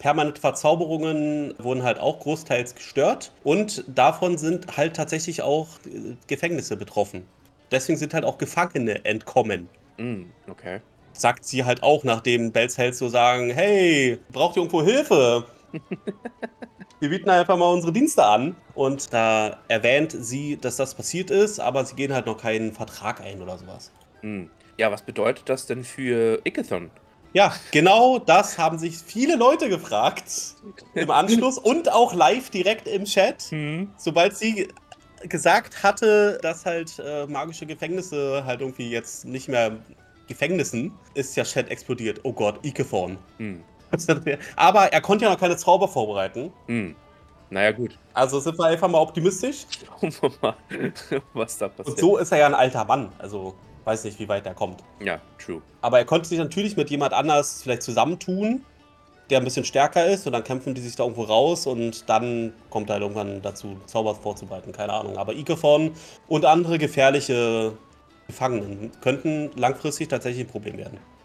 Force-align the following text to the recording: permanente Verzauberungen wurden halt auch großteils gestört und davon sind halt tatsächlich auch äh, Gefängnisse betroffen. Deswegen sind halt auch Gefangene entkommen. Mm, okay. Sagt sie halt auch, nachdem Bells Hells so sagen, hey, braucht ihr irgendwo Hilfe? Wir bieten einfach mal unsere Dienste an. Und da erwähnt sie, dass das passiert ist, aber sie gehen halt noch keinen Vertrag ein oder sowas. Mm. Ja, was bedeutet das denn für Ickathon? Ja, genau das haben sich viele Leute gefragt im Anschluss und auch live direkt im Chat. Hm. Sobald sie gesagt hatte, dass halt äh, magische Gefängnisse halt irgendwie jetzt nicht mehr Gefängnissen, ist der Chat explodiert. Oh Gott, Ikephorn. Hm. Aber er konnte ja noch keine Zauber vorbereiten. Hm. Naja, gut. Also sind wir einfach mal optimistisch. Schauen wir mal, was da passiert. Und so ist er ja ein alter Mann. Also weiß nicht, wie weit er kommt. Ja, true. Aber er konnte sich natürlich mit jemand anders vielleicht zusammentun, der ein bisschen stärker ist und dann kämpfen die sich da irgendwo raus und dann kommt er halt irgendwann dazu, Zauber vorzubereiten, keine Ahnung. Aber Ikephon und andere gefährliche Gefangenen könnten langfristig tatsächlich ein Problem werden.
permanente 0.00 0.40
Verzauberungen 0.40 1.54
wurden 1.58 1.84
halt 1.84 2.00
auch 2.00 2.18
großteils 2.18 2.74
gestört 2.74 3.32
und 3.44 3.84
davon 3.86 4.38
sind 4.38 4.76
halt 4.76 4.96
tatsächlich 4.96 5.42
auch 5.42 5.68
äh, 5.86 6.16
Gefängnisse 6.26 6.76
betroffen. 6.76 7.26
Deswegen 7.70 7.98
sind 7.98 8.14
halt 8.14 8.24
auch 8.24 8.38
Gefangene 8.38 9.04
entkommen. 9.04 9.68
Mm, 9.98 10.24
okay. 10.50 10.80
Sagt 11.12 11.44
sie 11.44 11.64
halt 11.64 11.82
auch, 11.84 12.02
nachdem 12.02 12.50
Bells 12.50 12.78
Hells 12.78 12.98
so 12.98 13.08
sagen, 13.08 13.50
hey, 13.50 14.18
braucht 14.32 14.56
ihr 14.56 14.62
irgendwo 14.62 14.82
Hilfe? 14.82 15.44
Wir 17.00 17.08
bieten 17.08 17.30
einfach 17.30 17.56
mal 17.56 17.72
unsere 17.72 17.92
Dienste 17.92 18.24
an. 18.24 18.56
Und 18.74 19.12
da 19.12 19.58
erwähnt 19.68 20.14
sie, 20.18 20.56
dass 20.56 20.76
das 20.76 20.94
passiert 20.94 21.30
ist, 21.30 21.60
aber 21.60 21.84
sie 21.84 21.94
gehen 21.94 22.12
halt 22.12 22.26
noch 22.26 22.36
keinen 22.36 22.72
Vertrag 22.72 23.20
ein 23.20 23.40
oder 23.40 23.56
sowas. 23.58 23.92
Mm. 24.22 24.44
Ja, 24.76 24.90
was 24.90 25.02
bedeutet 25.02 25.48
das 25.48 25.66
denn 25.66 25.84
für 25.84 26.40
Ickathon? 26.44 26.90
Ja, 27.32 27.54
genau 27.70 28.18
das 28.18 28.58
haben 28.58 28.78
sich 28.78 28.98
viele 28.98 29.36
Leute 29.36 29.68
gefragt 29.68 30.56
im 30.94 31.10
Anschluss 31.10 31.58
und 31.62 31.90
auch 31.90 32.12
live 32.12 32.50
direkt 32.50 32.88
im 32.88 33.04
Chat. 33.04 33.42
Hm. 33.50 33.90
Sobald 33.96 34.36
sie 34.36 34.68
gesagt 35.28 35.82
hatte, 35.82 36.38
dass 36.42 36.66
halt 36.66 37.00
äh, 37.04 37.26
magische 37.26 37.66
Gefängnisse 37.66 38.42
halt 38.44 38.60
irgendwie 38.60 38.90
jetzt 38.90 39.24
nicht 39.24 39.48
mehr 39.48 39.76
Gefängnissen, 40.26 40.92
ist 41.14 41.36
der 41.36 41.44
Chat 41.44 41.70
explodiert. 41.70 42.20
Oh 42.22 42.32
Gott, 42.32 42.64
Ikephorn. 42.64 43.18
Hm. 43.38 43.62
Aber 44.56 44.92
er 44.92 45.00
konnte 45.00 45.24
ja 45.24 45.30
noch 45.30 45.38
keine 45.38 45.56
Zauber 45.56 45.88
vorbereiten. 45.88 46.52
Hm. 46.66 46.96
Naja, 47.50 47.72
gut. 47.72 47.98
Also 48.14 48.38
sind 48.40 48.58
wir 48.58 48.66
einfach 48.66 48.88
mal 48.88 48.98
optimistisch. 48.98 49.66
Schauen 50.00 50.14
wir 50.20 50.32
mal, 50.40 50.54
was 51.34 51.58
da 51.58 51.68
passiert. 51.68 51.88
Und 51.88 51.98
so 51.98 52.16
ist 52.16 52.32
er 52.32 52.38
ja 52.38 52.46
ein 52.46 52.54
alter 52.54 52.84
Mann. 52.84 53.10
Also 53.18 53.54
weiß 53.84 54.04
nicht, 54.04 54.18
wie 54.18 54.28
weit 54.28 54.46
er 54.46 54.54
kommt. 54.54 54.82
Ja, 55.00 55.20
true. 55.38 55.60
Aber 55.80 55.98
er 55.98 56.04
konnte 56.04 56.28
sich 56.28 56.38
natürlich 56.38 56.76
mit 56.76 56.90
jemand 56.90 57.12
anders 57.12 57.62
vielleicht 57.62 57.82
zusammentun, 57.82 58.64
der 59.30 59.38
ein 59.38 59.44
bisschen 59.44 59.64
stärker 59.64 60.06
ist 60.06 60.26
und 60.26 60.32
dann 60.32 60.44
kämpfen 60.44 60.74
die 60.74 60.80
sich 60.80 60.96
da 60.96 61.04
irgendwo 61.04 61.22
raus 61.22 61.66
und 61.66 62.08
dann 62.08 62.52
kommt 62.68 62.90
er 62.90 62.94
halt 62.94 63.02
irgendwann 63.02 63.42
dazu, 63.42 63.76
Zauber 63.86 64.14
vorzubereiten, 64.14 64.72
keine 64.72 64.92
Ahnung. 64.92 65.16
Aber 65.16 65.34
Ikephon 65.34 65.92
und 66.28 66.44
andere 66.44 66.78
gefährliche 66.78 67.72
Gefangenen 68.26 68.92
könnten 69.00 69.50
langfristig 69.56 70.08
tatsächlich 70.08 70.46
ein 70.46 70.50
Problem 70.50 70.78
werden. 70.78 70.98